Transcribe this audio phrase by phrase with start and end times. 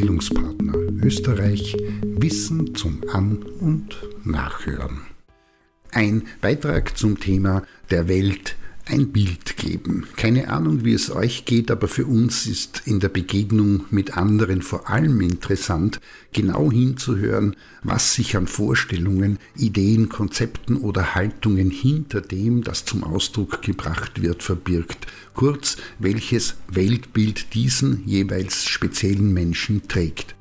[0.00, 5.02] Bildungspartner Österreich Wissen zum An- und Nachhören.
[5.92, 8.56] Ein Beitrag zum Thema der Welt
[8.90, 10.06] ein Bild geben.
[10.16, 14.62] Keine Ahnung, wie es euch geht, aber für uns ist in der Begegnung mit anderen
[14.62, 16.00] vor allem interessant,
[16.32, 23.62] genau hinzuhören, was sich an Vorstellungen, Ideen, Konzepten oder Haltungen hinter dem, das zum Ausdruck
[23.62, 25.06] gebracht wird, verbirgt.
[25.34, 30.34] Kurz, welches Weltbild diesen jeweils speziellen Menschen trägt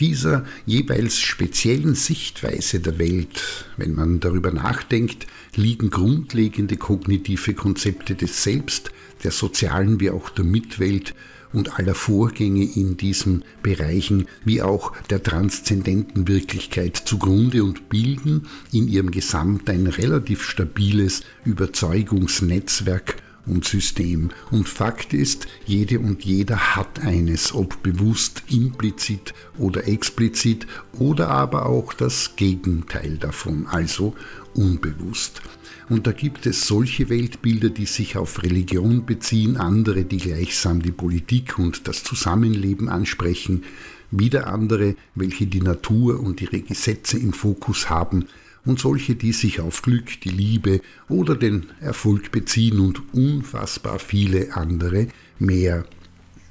[0.00, 8.42] dieser jeweils speziellen Sichtweise der Welt, wenn man darüber nachdenkt, liegen grundlegende kognitive Konzepte des
[8.42, 8.90] Selbst,
[9.22, 11.14] der sozialen wie auch der Mitwelt
[11.52, 18.88] und aller Vorgänge in diesen Bereichen wie auch der transzendenten Wirklichkeit zugrunde und bilden in
[18.88, 24.30] ihrem Gesamt ein relativ stabiles Überzeugungsnetzwerk und System.
[24.50, 30.66] Und Fakt ist, jede und jeder hat eines, ob bewusst, implizit oder explizit
[30.98, 34.14] oder aber auch das Gegenteil davon, also
[34.54, 35.42] unbewusst.
[35.88, 40.92] Und da gibt es solche Weltbilder, die sich auf Religion beziehen, andere, die gleichsam die
[40.92, 43.64] Politik und das Zusammenleben ansprechen,
[44.10, 48.26] wieder andere, welche die Natur und ihre Gesetze im Fokus haben,
[48.64, 54.56] und solche, die sich auf Glück, die Liebe oder den Erfolg beziehen und unfassbar viele
[54.56, 55.84] andere mehr.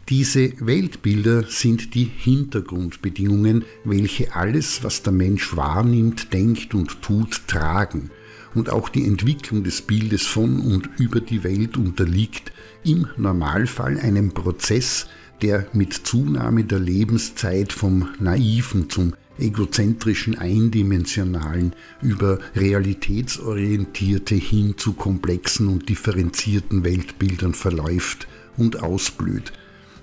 [0.10, 8.12] Diese Weltbilder sind die Hintergrundbedingungen, welche alles, was der Mensch wahrnimmt, denkt und tut, tragen.
[8.54, 12.52] Und auch die Entwicklung des Bildes von und über die Welt unterliegt
[12.84, 15.08] im Normalfall einem Prozess,
[15.42, 25.68] der mit Zunahme der Lebenszeit vom naiven zum egozentrischen, eindimensionalen, über realitätsorientierte hin zu komplexen
[25.68, 29.52] und differenzierten Weltbildern verläuft und ausblüht.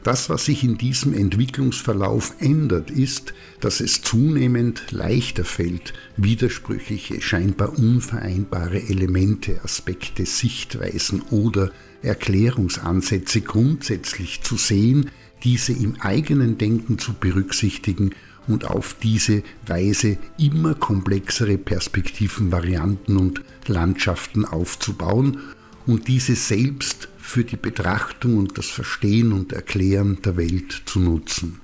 [0.03, 7.79] Das, was sich in diesem Entwicklungsverlauf ändert, ist, dass es zunehmend leichter fällt, widersprüchliche, scheinbar
[7.79, 11.71] unvereinbare Elemente, Aspekte, Sichtweisen oder
[12.03, 15.11] Erklärungsansätze grundsätzlich zu sehen,
[15.45, 18.15] diese im eigenen Denken zu berücksichtigen
[18.49, 25.39] und auf diese Weise immer komplexere Perspektiven, Varianten und Landschaften aufzubauen
[25.91, 31.61] und diese selbst für die Betrachtung und das Verstehen und Erklären der Welt zu nutzen.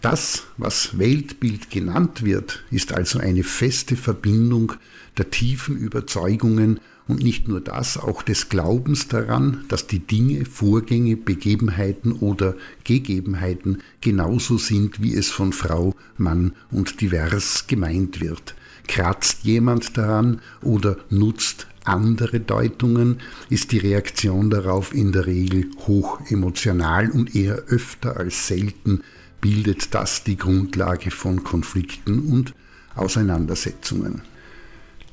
[0.00, 4.74] Das, was Weltbild genannt wird, ist also eine feste Verbindung
[5.18, 6.78] der tiefen Überzeugungen
[7.08, 12.54] und nicht nur das, auch des Glaubens daran, dass die Dinge, Vorgänge, Begebenheiten oder
[12.84, 18.54] Gegebenheiten genauso sind, wie es von Frau, Mann und divers gemeint wird.
[18.86, 26.20] Kratzt jemand daran oder nutzt andere Deutungen, ist die Reaktion darauf in der Regel hoch
[26.28, 29.02] emotional und eher öfter als selten
[29.40, 32.54] bildet das die Grundlage von Konflikten und
[32.94, 34.22] Auseinandersetzungen.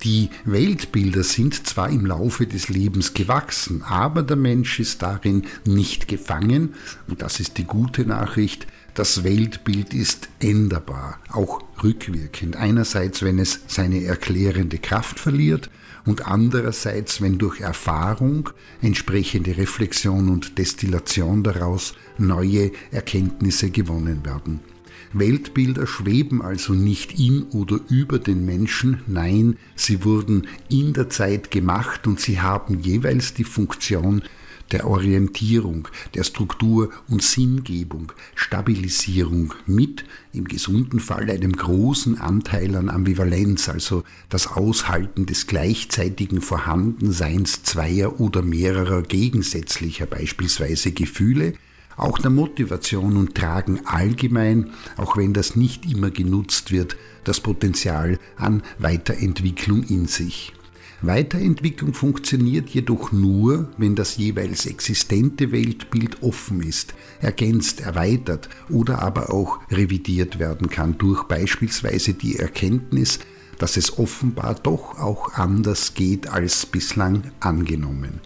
[0.04, 6.08] Die Weltbilder sind zwar im Laufe des Lebens gewachsen, aber der Mensch ist darin nicht
[6.08, 6.74] gefangen,
[7.08, 12.56] und das ist die gute Nachricht, das Weltbild ist änderbar, auch rückwirkend.
[12.56, 15.70] Einerseits, wenn es seine erklärende Kraft verliert
[16.06, 18.50] und andererseits, wenn durch Erfahrung,
[18.82, 24.60] entsprechende Reflexion und Destillation daraus neue Erkenntnisse gewonnen werden.
[25.14, 31.52] Weltbilder schweben also nicht in oder über den Menschen, nein, sie wurden in der Zeit
[31.52, 34.24] gemacht und sie haben jeweils die Funktion
[34.72, 42.90] der Orientierung, der Struktur und Sinngebung, Stabilisierung mit, im gesunden Fall, einem großen Anteil an
[42.90, 51.54] Ambivalenz, also das Aushalten des gleichzeitigen Vorhandenseins zweier oder mehrerer gegensätzlicher beispielsweise Gefühle,
[51.96, 58.20] auch der Motivation und tragen allgemein, auch wenn das nicht immer genutzt wird, das Potenzial
[58.36, 60.54] an Weiterentwicklung in sich.
[61.06, 69.34] Weiterentwicklung funktioniert jedoch nur, wenn das jeweils existente Weltbild offen ist, ergänzt, erweitert oder aber
[69.34, 73.20] auch revidiert werden kann durch beispielsweise die Erkenntnis,
[73.60, 78.22] dass es offenbar doch auch anders geht als bislang angenommen.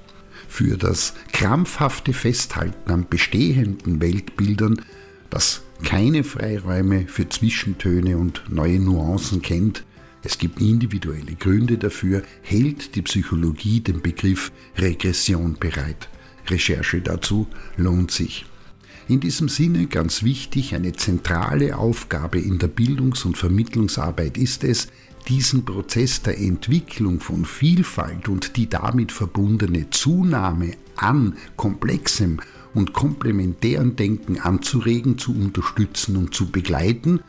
[0.48, 4.82] Für das krampfhafte Festhalten an bestehenden Weltbildern,
[5.32, 9.84] das keine Freiräume für Zwischentöne und neue Nuancen kennt,
[10.28, 16.10] es gibt individuelle Gründe dafür, hält die Psychologie den Begriff Regression bereit.
[16.50, 17.48] Recherche dazu
[17.78, 18.46] lohnt sich.
[19.08, 24.90] In diesem Sinne ganz wichtig, eine zentrale Aufgabe in der Bildungs- und Vermittlungsarbeit ist es,
[25.30, 32.42] diesen Prozess der Entwicklung von Vielfalt und die damit verbundene Zunahme an komplexem
[32.74, 37.22] und komplementären Denken anzuregen, zu unterstützen und zu begleiten,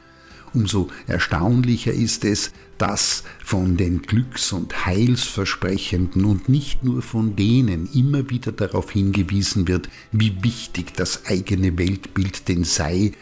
[0.55, 7.89] umso erstaunlicher ist es, dass von den glücks- und heilsversprechenden und nicht nur von denen
[7.93, 13.13] immer wieder darauf hingewiesen wird, wie wichtig das eigene Weltbild denn sei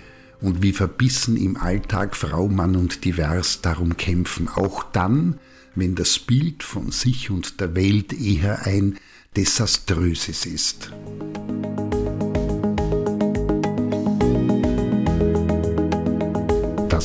[0.41, 5.39] und wie verbissen im Alltag Frau, Mann und divers darum kämpfen, auch dann,
[5.75, 8.99] wenn das Bild von sich und der Welt eher ein
[9.37, 10.91] desaströses ist.